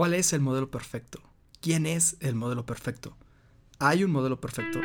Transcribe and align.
¿Cuál 0.00 0.14
es 0.14 0.32
el 0.32 0.40
modelo 0.40 0.70
perfecto? 0.70 1.20
¿Quién 1.60 1.84
es 1.84 2.16
el 2.20 2.34
modelo 2.34 2.64
perfecto? 2.64 3.18
¿Hay 3.78 4.02
un 4.02 4.10
modelo 4.10 4.40
perfecto? 4.40 4.80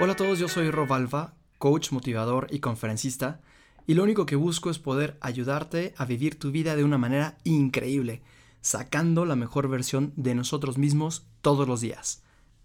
Hola 0.00 0.12
a 0.14 0.16
todos, 0.16 0.38
yo 0.38 0.48
soy 0.48 0.70
Robalva, 0.70 1.34
coach, 1.58 1.92
motivador 1.92 2.46
y 2.48 2.60
conferencista, 2.60 3.42
y 3.86 3.92
lo 3.92 4.04
único 4.04 4.24
que 4.24 4.36
busco 4.36 4.70
es 4.70 4.78
poder 4.78 5.18
ayudarte 5.20 5.92
a 5.98 6.06
vivir 6.06 6.38
tu 6.38 6.50
vida 6.50 6.76
de 6.76 6.84
una 6.84 6.96
manera 6.96 7.36
increíble, 7.44 8.22
sacando 8.62 9.26
la 9.26 9.36
mejor 9.36 9.68
versión 9.68 10.14
de 10.16 10.34
nosotros 10.34 10.78
mismos 10.78 11.26
todos 11.42 11.68
los 11.68 11.82
días. 11.82 12.22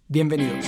Bienvenidos. 0.08 0.64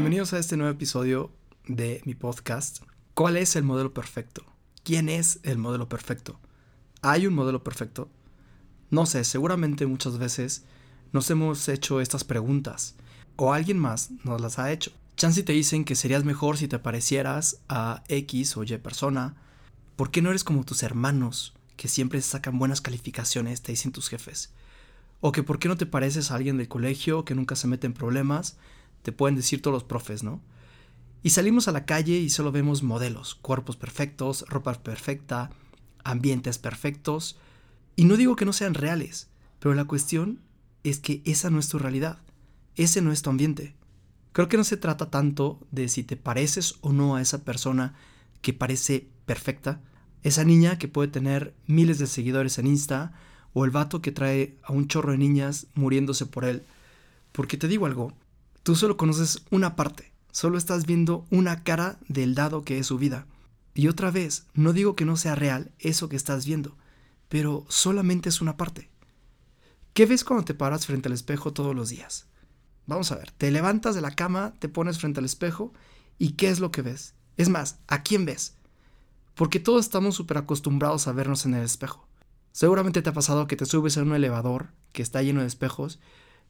Bienvenidos 0.00 0.32
a 0.32 0.38
este 0.38 0.56
nuevo 0.56 0.72
episodio 0.72 1.30
de 1.68 2.00
mi 2.06 2.14
podcast. 2.14 2.78
¿Cuál 3.12 3.36
es 3.36 3.54
el 3.54 3.64
modelo 3.64 3.92
perfecto? 3.92 4.42
¿Quién 4.82 5.10
es 5.10 5.40
el 5.42 5.58
modelo 5.58 5.90
perfecto? 5.90 6.40
¿Hay 7.02 7.26
un 7.26 7.34
modelo 7.34 7.62
perfecto? 7.62 8.08
No 8.88 9.04
sé, 9.04 9.24
seguramente 9.24 9.84
muchas 9.84 10.16
veces 10.16 10.64
nos 11.12 11.30
hemos 11.30 11.68
hecho 11.68 12.00
estas 12.00 12.24
preguntas 12.24 12.94
o 13.36 13.52
alguien 13.52 13.78
más 13.78 14.10
nos 14.24 14.40
las 14.40 14.58
ha 14.58 14.72
hecho. 14.72 14.90
Chance 15.18 15.42
te 15.42 15.52
dicen 15.52 15.84
que 15.84 15.94
serías 15.94 16.24
mejor 16.24 16.56
si 16.56 16.66
te 16.66 16.78
parecieras 16.78 17.58
a 17.68 18.02
X 18.08 18.56
o 18.56 18.64
Y 18.64 18.78
persona. 18.78 19.36
¿Por 19.96 20.10
qué 20.10 20.22
no 20.22 20.30
eres 20.30 20.44
como 20.44 20.64
tus 20.64 20.82
hermanos 20.82 21.52
que 21.76 21.88
siempre 21.88 22.22
sacan 22.22 22.58
buenas 22.58 22.80
calificaciones, 22.80 23.60
te 23.60 23.72
dicen 23.72 23.92
tus 23.92 24.08
jefes? 24.08 24.50
O 25.20 25.30
que 25.30 25.42
por 25.42 25.58
qué 25.58 25.68
no 25.68 25.76
te 25.76 25.84
pareces 25.84 26.30
a 26.30 26.36
alguien 26.36 26.56
del 26.56 26.68
colegio 26.68 27.26
que 27.26 27.34
nunca 27.34 27.54
se 27.54 27.66
mete 27.66 27.86
en 27.86 27.92
problemas 27.92 28.56
te 29.02 29.12
pueden 29.12 29.36
decir 29.36 29.62
todos 29.62 29.74
los 29.74 29.84
profes, 29.84 30.22
¿no? 30.22 30.40
Y 31.22 31.30
salimos 31.30 31.68
a 31.68 31.72
la 31.72 31.84
calle 31.84 32.18
y 32.18 32.30
solo 32.30 32.50
vemos 32.50 32.82
modelos, 32.82 33.34
cuerpos 33.34 33.76
perfectos, 33.76 34.44
ropa 34.48 34.72
perfecta, 34.74 35.50
ambientes 36.02 36.58
perfectos. 36.58 37.36
Y 37.96 38.04
no 38.04 38.16
digo 38.16 38.36
que 38.36 38.46
no 38.46 38.52
sean 38.52 38.74
reales, 38.74 39.28
pero 39.58 39.74
la 39.74 39.84
cuestión 39.84 40.40
es 40.82 40.98
que 40.98 41.20
esa 41.26 41.50
no 41.50 41.58
es 41.58 41.68
tu 41.68 41.78
realidad, 41.78 42.18
ese 42.76 43.02
no 43.02 43.12
es 43.12 43.20
tu 43.20 43.30
ambiente. 43.30 43.74
Creo 44.32 44.48
que 44.48 44.56
no 44.56 44.64
se 44.64 44.76
trata 44.76 45.10
tanto 45.10 45.60
de 45.70 45.88
si 45.88 46.04
te 46.04 46.16
pareces 46.16 46.76
o 46.80 46.92
no 46.92 47.16
a 47.16 47.20
esa 47.20 47.44
persona 47.44 47.94
que 48.40 48.54
parece 48.54 49.08
perfecta, 49.26 49.80
esa 50.22 50.44
niña 50.44 50.78
que 50.78 50.88
puede 50.88 51.08
tener 51.08 51.54
miles 51.66 51.98
de 51.98 52.06
seguidores 52.06 52.58
en 52.58 52.66
Insta, 52.66 53.12
o 53.52 53.64
el 53.64 53.70
vato 53.70 54.00
que 54.00 54.12
trae 54.12 54.56
a 54.62 54.72
un 54.72 54.86
chorro 54.86 55.12
de 55.12 55.18
niñas 55.18 55.66
muriéndose 55.74 56.26
por 56.26 56.44
él. 56.44 56.62
Porque 57.32 57.56
te 57.56 57.68
digo 57.68 57.86
algo, 57.86 58.12
Tú 58.62 58.76
solo 58.76 58.96
conoces 58.96 59.42
una 59.50 59.74
parte, 59.74 60.12
solo 60.32 60.58
estás 60.58 60.86
viendo 60.86 61.26
una 61.30 61.62
cara 61.62 61.98
del 62.08 62.34
dado 62.34 62.62
que 62.62 62.78
es 62.78 62.86
su 62.86 62.98
vida. 62.98 63.26
Y 63.74 63.88
otra 63.88 64.10
vez, 64.10 64.46
no 64.52 64.72
digo 64.72 64.96
que 64.96 65.04
no 65.04 65.16
sea 65.16 65.34
real 65.34 65.72
eso 65.78 66.08
que 66.08 66.16
estás 66.16 66.44
viendo, 66.44 66.76
pero 67.28 67.64
solamente 67.68 68.28
es 68.28 68.40
una 68.40 68.56
parte. 68.56 68.90
¿Qué 69.94 70.06
ves 70.06 70.24
cuando 70.24 70.44
te 70.44 70.54
paras 70.54 70.86
frente 70.86 71.08
al 71.08 71.14
espejo 71.14 71.52
todos 71.52 71.74
los 71.74 71.88
días? 71.88 72.26
Vamos 72.86 73.12
a 73.12 73.16
ver, 73.16 73.30
te 73.30 73.50
levantas 73.50 73.94
de 73.94 74.00
la 74.00 74.14
cama, 74.14 74.54
te 74.58 74.68
pones 74.68 74.98
frente 74.98 75.20
al 75.20 75.24
espejo 75.24 75.72
y 76.18 76.32
¿qué 76.32 76.50
es 76.50 76.60
lo 76.60 76.70
que 76.70 76.82
ves? 76.82 77.14
Es 77.36 77.48
más, 77.48 77.78
¿a 77.86 78.02
quién 78.02 78.24
ves? 78.24 78.56
Porque 79.34 79.60
todos 79.60 79.86
estamos 79.86 80.16
súper 80.16 80.38
acostumbrados 80.38 81.06
a 81.06 81.12
vernos 81.12 81.46
en 81.46 81.54
el 81.54 81.64
espejo. 81.64 82.06
Seguramente 82.52 83.00
te 83.00 83.08
ha 83.08 83.14
pasado 83.14 83.46
que 83.46 83.56
te 83.56 83.64
subes 83.64 83.96
a 83.96 84.02
un 84.02 84.14
elevador 84.14 84.72
que 84.92 85.02
está 85.02 85.22
lleno 85.22 85.40
de 85.40 85.46
espejos 85.46 86.00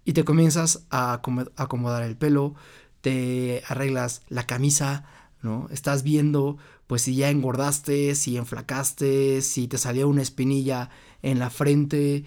y 0.04 0.12
te 0.12 0.24
comienzas 0.24 0.86
a 0.90 1.12
acomodar 1.12 2.02
el 2.02 2.16
pelo, 2.16 2.54
te 3.00 3.62
arreglas 3.66 4.22
la 4.28 4.46
camisa, 4.46 5.04
¿no? 5.42 5.68
Estás 5.70 6.02
viendo, 6.02 6.58
pues 6.86 7.02
si 7.02 7.14
ya 7.14 7.30
engordaste, 7.30 8.14
si 8.14 8.36
enflacaste, 8.36 9.42
si 9.42 9.68
te 9.68 9.78
salió 9.78 10.08
una 10.08 10.22
espinilla 10.22 10.90
en 11.22 11.38
la 11.38 11.50
frente. 11.50 12.24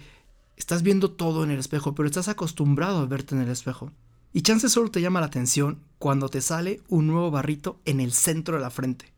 Estás 0.56 0.82
viendo 0.82 1.10
todo 1.10 1.44
en 1.44 1.50
el 1.50 1.58
espejo, 1.58 1.94
pero 1.94 2.08
estás 2.08 2.28
acostumbrado 2.28 2.98
a 2.98 3.06
verte 3.06 3.34
en 3.34 3.42
el 3.42 3.50
espejo. 3.50 3.92
Y 4.32 4.42
chance 4.42 4.68
solo 4.68 4.90
te 4.90 5.00
llama 5.00 5.20
la 5.20 5.26
atención 5.26 5.80
cuando 5.98 6.28
te 6.28 6.40
sale 6.40 6.80
un 6.88 7.06
nuevo 7.06 7.30
barrito 7.30 7.80
en 7.84 8.00
el 8.00 8.12
centro 8.12 8.56
de 8.56 8.62
la 8.62 8.70
frente. 8.70 9.12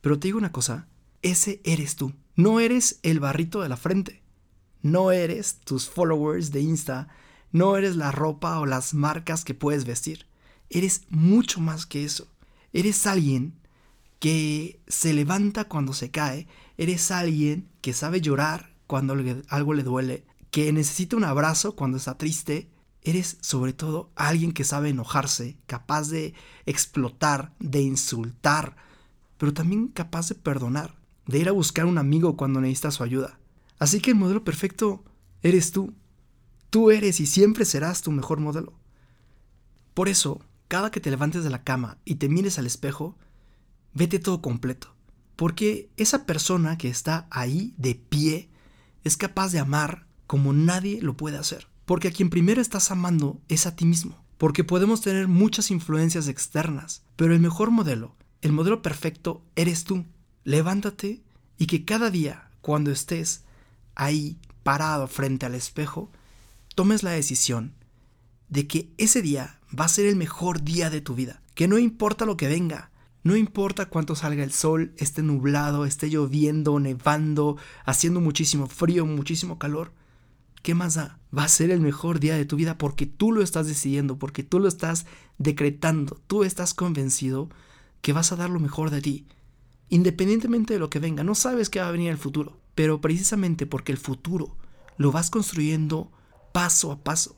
Pero 0.00 0.18
te 0.18 0.28
digo 0.28 0.38
una 0.38 0.52
cosa, 0.52 0.88
ese 1.22 1.60
eres 1.64 1.96
tú. 1.96 2.12
No 2.34 2.60
eres 2.60 2.98
el 3.02 3.20
barrito 3.20 3.62
de 3.62 3.68
la 3.68 3.76
frente. 3.76 4.22
No 4.82 5.10
eres 5.10 5.60
tus 5.60 5.88
followers 5.88 6.50
de 6.50 6.60
Insta 6.60 7.08
no 7.56 7.78
eres 7.78 7.96
la 7.96 8.12
ropa 8.12 8.60
o 8.60 8.66
las 8.66 8.92
marcas 8.92 9.42
que 9.42 9.54
puedes 9.54 9.86
vestir. 9.86 10.26
Eres 10.68 11.04
mucho 11.08 11.58
más 11.58 11.86
que 11.86 12.04
eso. 12.04 12.28
Eres 12.74 13.06
alguien 13.06 13.54
que 14.18 14.78
se 14.86 15.14
levanta 15.14 15.64
cuando 15.64 15.94
se 15.94 16.10
cae. 16.10 16.46
Eres 16.76 17.10
alguien 17.10 17.66
que 17.80 17.94
sabe 17.94 18.20
llorar 18.20 18.74
cuando 18.86 19.16
algo 19.48 19.72
le 19.72 19.82
duele. 19.82 20.26
Que 20.50 20.70
necesita 20.70 21.16
un 21.16 21.24
abrazo 21.24 21.76
cuando 21.76 21.96
está 21.96 22.18
triste. 22.18 22.68
Eres 23.00 23.38
sobre 23.40 23.72
todo 23.72 24.10
alguien 24.16 24.52
que 24.52 24.64
sabe 24.64 24.90
enojarse, 24.90 25.56
capaz 25.66 26.10
de 26.10 26.34
explotar, 26.66 27.54
de 27.58 27.80
insultar, 27.80 28.76
pero 29.38 29.54
también 29.54 29.88
capaz 29.88 30.28
de 30.28 30.34
perdonar, 30.34 30.94
de 31.24 31.38
ir 31.38 31.48
a 31.48 31.52
buscar 31.52 31.86
un 31.86 31.96
amigo 31.96 32.36
cuando 32.36 32.60
necesita 32.60 32.90
su 32.90 33.02
ayuda. 33.02 33.38
Así 33.78 34.00
que 34.00 34.10
el 34.10 34.16
modelo 34.16 34.44
perfecto 34.44 35.04
eres 35.42 35.72
tú. 35.72 35.94
Tú 36.76 36.90
eres 36.90 37.20
y 37.20 37.26
siempre 37.26 37.64
serás 37.64 38.02
tu 38.02 38.12
mejor 38.12 38.38
modelo. 38.38 38.74
Por 39.94 40.10
eso, 40.10 40.42
cada 40.68 40.90
que 40.90 41.00
te 41.00 41.08
levantes 41.08 41.42
de 41.42 41.48
la 41.48 41.64
cama 41.64 41.96
y 42.04 42.16
te 42.16 42.28
mires 42.28 42.58
al 42.58 42.66
espejo, 42.66 43.16
vete 43.94 44.18
todo 44.18 44.42
completo. 44.42 44.94
Porque 45.36 45.88
esa 45.96 46.26
persona 46.26 46.76
que 46.76 46.90
está 46.90 47.28
ahí 47.30 47.72
de 47.78 47.94
pie 47.94 48.50
es 49.04 49.16
capaz 49.16 49.52
de 49.52 49.58
amar 49.58 50.04
como 50.26 50.52
nadie 50.52 51.00
lo 51.00 51.16
puede 51.16 51.38
hacer. 51.38 51.66
Porque 51.86 52.08
a 52.08 52.10
quien 52.10 52.28
primero 52.28 52.60
estás 52.60 52.90
amando 52.90 53.40
es 53.48 53.64
a 53.64 53.74
ti 53.74 53.86
mismo. 53.86 54.22
Porque 54.36 54.62
podemos 54.62 55.00
tener 55.00 55.28
muchas 55.28 55.70
influencias 55.70 56.28
externas, 56.28 57.04
pero 57.16 57.32
el 57.32 57.40
mejor 57.40 57.70
modelo, 57.70 58.16
el 58.42 58.52
modelo 58.52 58.82
perfecto, 58.82 59.42
eres 59.54 59.84
tú. 59.84 60.04
Levántate 60.44 61.22
y 61.56 61.68
que 61.68 61.86
cada 61.86 62.10
día, 62.10 62.50
cuando 62.60 62.90
estés 62.90 63.44
ahí 63.94 64.36
parado 64.62 65.08
frente 65.08 65.46
al 65.46 65.54
espejo, 65.54 66.12
tomes 66.76 67.02
la 67.02 67.10
decisión 67.10 67.74
de 68.48 68.68
que 68.68 68.92
ese 68.98 69.22
día 69.22 69.58
va 69.76 69.86
a 69.86 69.88
ser 69.88 70.06
el 70.06 70.14
mejor 70.14 70.62
día 70.62 70.90
de 70.90 71.00
tu 71.00 71.14
vida. 71.16 71.42
Que 71.54 71.66
no 71.66 71.78
importa 71.78 72.26
lo 72.26 72.36
que 72.36 72.48
venga, 72.48 72.92
no 73.24 73.34
importa 73.34 73.86
cuánto 73.86 74.14
salga 74.14 74.44
el 74.44 74.52
sol, 74.52 74.92
esté 74.98 75.22
nublado, 75.22 75.86
esté 75.86 76.10
lloviendo, 76.10 76.78
nevando, 76.78 77.56
haciendo 77.86 78.20
muchísimo 78.20 78.68
frío, 78.68 79.06
muchísimo 79.06 79.58
calor. 79.58 79.92
¿Qué 80.62 80.74
más 80.74 80.94
da? 80.94 81.18
Va 81.36 81.44
a 81.44 81.48
ser 81.48 81.70
el 81.70 81.80
mejor 81.80 82.20
día 82.20 82.36
de 82.36 82.44
tu 82.44 82.56
vida 82.56 82.76
porque 82.76 83.06
tú 83.06 83.32
lo 83.32 83.42
estás 83.42 83.66
decidiendo, 83.66 84.18
porque 84.18 84.42
tú 84.42 84.60
lo 84.60 84.68
estás 84.68 85.06
decretando, 85.38 86.20
tú 86.26 86.44
estás 86.44 86.74
convencido 86.74 87.48
que 88.02 88.12
vas 88.12 88.32
a 88.32 88.36
dar 88.36 88.50
lo 88.50 88.60
mejor 88.60 88.90
de 88.90 89.00
ti. 89.00 89.26
Independientemente 89.88 90.74
de 90.74 90.80
lo 90.80 90.90
que 90.90 90.98
venga, 90.98 91.24
no 91.24 91.34
sabes 91.34 91.70
qué 91.70 91.80
va 91.80 91.88
a 91.88 91.92
venir 91.92 92.10
el 92.10 92.18
futuro, 92.18 92.60
pero 92.74 93.00
precisamente 93.00 93.64
porque 93.64 93.92
el 93.92 93.98
futuro 93.98 94.56
lo 94.98 95.10
vas 95.10 95.30
construyendo 95.30 96.12
paso 96.56 96.90
a 96.90 97.04
paso. 97.04 97.36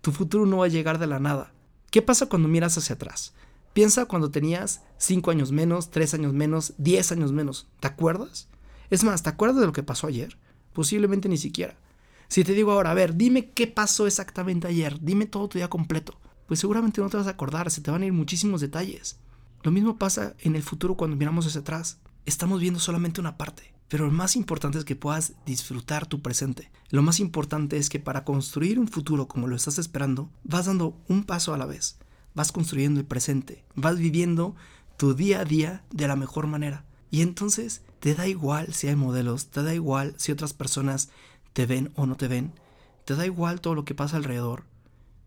Tu 0.00 0.10
futuro 0.10 0.44
no 0.44 0.56
va 0.56 0.64
a 0.64 0.68
llegar 0.68 0.98
de 0.98 1.06
la 1.06 1.20
nada. 1.20 1.52
¿Qué 1.92 2.02
pasa 2.02 2.26
cuando 2.26 2.48
miras 2.48 2.76
hacia 2.76 2.96
atrás? 2.96 3.32
Piensa 3.74 4.06
cuando 4.06 4.32
tenías 4.32 4.82
5 4.98 5.30
años 5.30 5.52
menos, 5.52 5.92
3 5.92 6.14
años 6.14 6.32
menos, 6.32 6.74
10 6.78 7.12
años 7.12 7.30
menos. 7.30 7.68
¿Te 7.78 7.86
acuerdas? 7.86 8.48
Es 8.90 9.04
más, 9.04 9.22
¿te 9.22 9.28
acuerdas 9.28 9.60
de 9.60 9.66
lo 9.66 9.72
que 9.72 9.84
pasó 9.84 10.08
ayer? 10.08 10.36
Posiblemente 10.72 11.28
ni 11.28 11.38
siquiera. 11.38 11.76
Si 12.26 12.42
te 12.42 12.54
digo 12.54 12.72
ahora, 12.72 12.90
a 12.90 12.94
ver, 12.94 13.14
dime 13.14 13.50
qué 13.50 13.68
pasó 13.68 14.08
exactamente 14.08 14.66
ayer, 14.66 14.98
dime 15.00 15.26
todo 15.26 15.48
tu 15.48 15.58
día 15.58 15.70
completo, 15.70 16.18
pues 16.48 16.58
seguramente 16.58 17.00
no 17.00 17.08
te 17.08 17.18
vas 17.18 17.28
a 17.28 17.30
acordar, 17.30 17.70
se 17.70 17.82
te 17.82 17.92
van 17.92 18.02
a 18.02 18.06
ir 18.06 18.12
muchísimos 18.12 18.60
detalles. 18.60 19.20
Lo 19.62 19.70
mismo 19.70 19.96
pasa 19.96 20.34
en 20.40 20.56
el 20.56 20.64
futuro 20.64 20.96
cuando 20.96 21.16
miramos 21.16 21.46
hacia 21.46 21.60
atrás. 21.60 21.98
Estamos 22.24 22.60
viendo 22.60 22.80
solamente 22.80 23.20
una 23.20 23.36
parte. 23.36 23.75
Pero 23.88 24.06
lo 24.06 24.12
más 24.12 24.36
importante 24.36 24.78
es 24.78 24.84
que 24.84 24.96
puedas 24.96 25.34
disfrutar 25.44 26.06
tu 26.06 26.20
presente. 26.20 26.70
Lo 26.90 27.02
más 27.02 27.20
importante 27.20 27.76
es 27.76 27.88
que 27.88 28.00
para 28.00 28.24
construir 28.24 28.78
un 28.78 28.88
futuro 28.88 29.28
como 29.28 29.46
lo 29.46 29.54
estás 29.54 29.78
esperando, 29.78 30.30
vas 30.42 30.66
dando 30.66 30.96
un 31.08 31.24
paso 31.24 31.54
a 31.54 31.58
la 31.58 31.66
vez. 31.66 31.98
Vas 32.34 32.52
construyendo 32.52 33.00
el 33.00 33.06
presente. 33.06 33.64
Vas 33.74 33.98
viviendo 33.98 34.56
tu 34.96 35.14
día 35.14 35.40
a 35.40 35.44
día 35.44 35.84
de 35.90 36.08
la 36.08 36.16
mejor 36.16 36.46
manera. 36.46 36.84
Y 37.10 37.22
entonces 37.22 37.82
te 38.00 38.14
da 38.14 38.26
igual 38.26 38.74
si 38.74 38.88
hay 38.88 38.96
modelos, 38.96 39.46
te 39.46 39.62
da 39.62 39.74
igual 39.74 40.14
si 40.16 40.32
otras 40.32 40.52
personas 40.52 41.10
te 41.52 41.66
ven 41.66 41.92
o 41.94 42.06
no 42.06 42.16
te 42.16 42.28
ven. 42.28 42.52
Te 43.04 43.14
da 43.14 43.24
igual 43.24 43.60
todo 43.60 43.74
lo 43.74 43.84
que 43.84 43.94
pasa 43.94 44.16
alrededor. 44.16 44.64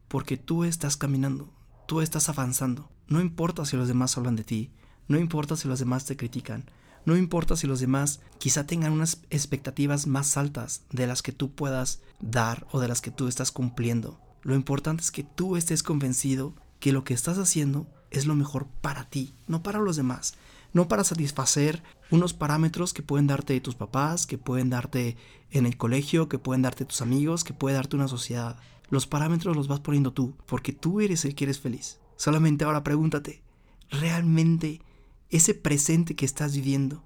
Porque 0.09 0.37
tú 0.37 0.65
estás 0.65 0.97
caminando, 0.97 1.49
tú 1.87 2.01
estás 2.01 2.27
avanzando. 2.27 2.89
No 3.07 3.21
importa 3.21 3.65
si 3.65 3.77
los 3.77 3.87
demás 3.87 4.17
hablan 4.17 4.35
de 4.35 4.43
ti, 4.43 4.71
no 5.07 5.17
importa 5.17 5.55
si 5.55 5.67
los 5.67 5.79
demás 5.79 6.05
te 6.05 6.17
critican, 6.17 6.65
no 7.09 7.17
importa 7.17 7.55
si 7.55 7.67
los 7.67 7.79
demás 7.79 8.21
quizá 8.37 8.65
tengan 8.65 8.93
unas 8.93 9.21
expectativas 9.29 10.07
más 10.07 10.37
altas 10.37 10.83
de 10.91 11.07
las 11.07 11.21
que 11.21 11.31
tú 11.31 11.51
puedas 11.51 12.01
dar 12.19 12.67
o 12.71 12.79
de 12.79 12.87
las 12.87 13.01
que 13.01 13.11
tú 13.11 13.27
estás 13.27 13.51
cumpliendo. 13.51 14.19
Lo 14.43 14.55
importante 14.55 15.01
es 15.01 15.11
que 15.11 15.23
tú 15.23 15.57
estés 15.57 15.83
convencido 15.83 16.53
que 16.79 16.93
lo 16.93 17.03
que 17.03 17.13
estás 17.13 17.37
haciendo 17.37 17.87
es 18.11 18.25
lo 18.25 18.35
mejor 18.35 18.67
para 18.81 19.09
ti, 19.09 19.33
no 19.47 19.63
para 19.63 19.79
los 19.79 19.95
demás, 19.95 20.35
no 20.71 20.87
para 20.87 21.03
satisfacer 21.03 21.83
unos 22.11 22.33
parámetros 22.33 22.93
que 22.93 23.03
pueden 23.03 23.27
darte 23.27 23.59
tus 23.59 23.75
papás, 23.75 24.25
que 24.25 24.37
pueden 24.37 24.69
darte 24.69 25.17
en 25.51 25.65
el 25.65 25.77
colegio, 25.77 26.29
que 26.29 26.39
pueden 26.39 26.61
darte 26.61 26.85
tus 26.85 27.01
amigos, 27.01 27.43
que 27.43 27.53
puede 27.53 27.75
darte 27.75 27.95
una 27.95 28.07
sociedad. 28.07 28.57
Los 28.89 29.07
parámetros 29.07 29.55
los 29.55 29.67
vas 29.67 29.79
poniendo 29.79 30.13
tú, 30.13 30.35
porque 30.45 30.73
tú 30.73 31.01
eres 31.01 31.25
el 31.25 31.35
que 31.35 31.45
eres 31.45 31.59
feliz. 31.59 31.99
Solamente 32.15 32.65
ahora 32.65 32.83
pregúntate, 32.83 33.41
¿realmente 33.89 34.81
ese 35.29 35.53
presente 35.53 36.15
que 36.15 36.25
estás 36.25 36.55
viviendo, 36.55 37.03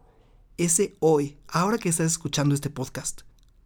ese 0.57 0.95
hoy, 0.99 1.37
ahora 1.47 1.77
que 1.77 1.89
estás 1.89 2.13
escuchando 2.13 2.55
este 2.55 2.69
podcast, 2.69 3.21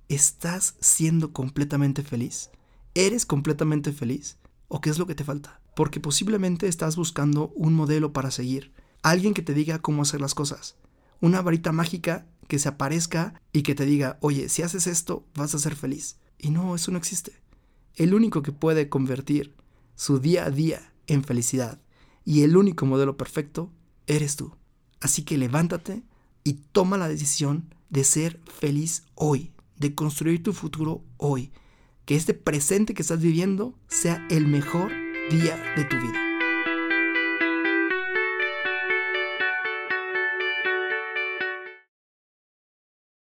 ¿estás 0.09 0.75
siendo 0.80 1.31
completamente 1.31 2.01
feliz? 2.01 2.50
¿Eres 2.95 3.27
completamente 3.27 3.92
feliz? 3.92 4.38
¿O 4.68 4.81
qué 4.81 4.89
es 4.89 4.98
lo 4.98 5.06
que 5.06 5.13
te 5.13 5.24
falta? 5.24 5.62
Porque 5.75 6.00
posiblemente 6.00 6.68
estás 6.68 6.95
buscando 6.95 7.51
un 7.56 7.75
modelo 7.75 8.13
para 8.13 8.31
seguir, 8.31 8.74
alguien 9.04 9.36
que 9.36 9.44
te 9.44 9.54
diga 9.54 9.80
cómo 9.80 10.01
hacer 10.01 10.21
las 10.21 10.33
cosas, 10.33 10.75
una 11.21 11.44
varita 11.44 11.71
mágica 11.71 12.25
que 12.48 12.57
se 12.57 12.69
aparezca 12.69 13.39
y 13.53 13.62
que 13.62 13.75
te 13.75 13.86
diga, 13.86 14.18
oye, 14.21 14.50
si 14.50 14.63
haces 14.63 14.88
esto, 14.88 15.27
vas 15.36 15.53
a 15.53 15.60
ser 15.60 15.75
feliz. 15.75 16.18
Y 16.39 16.50
no, 16.50 16.74
eso 16.74 16.92
no 16.92 16.98
existe. 16.98 17.33
El 17.94 18.15
único 18.15 18.42
que 18.42 18.51
puede 18.51 18.89
convertir 18.89 19.56
su 19.95 20.19
día 20.19 20.45
a 20.45 20.50
día 20.50 20.94
en 21.06 21.24
felicidad 21.24 21.80
y 22.25 22.42
el 22.42 22.57
único 22.57 22.86
modelo 22.86 23.18
perfecto 23.18 23.71
eres 24.07 24.36
tú. 24.36 24.56
Así 25.00 25.24
que 25.24 25.38
levántate 25.38 26.04
y 26.44 26.54
toma 26.71 26.98
la 26.98 27.07
decisión 27.07 27.74
de 27.89 28.04
ser 28.04 28.39
feliz 28.59 29.04
hoy, 29.15 29.51
de 29.77 29.94
construir 29.94 30.42
tu 30.44 30.54
futuro 30.54 31.04
hoy. 31.18 31.51
Que 32.06 32.15
este 32.15 32.33
presente 32.33 32.94
que 32.94 33.01
estás 33.01 33.21
viviendo 33.21 33.75
sea 33.88 34.25
el 34.30 34.48
mejor 34.48 34.92
día 35.30 35.57
de 35.75 35.83
tu 35.83 35.98
vida. 35.98 36.26